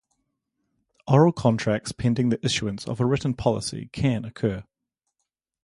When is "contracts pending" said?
1.31-2.29